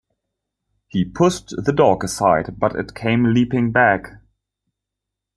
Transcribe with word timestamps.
He 0.87 1.05
pushed 1.05 1.49
the 1.63 1.71
dog 1.71 2.03
aside, 2.03 2.57
but 2.57 2.75
it 2.75 2.95
came 2.95 3.35
leaping 3.35 3.71
back. 3.71 4.13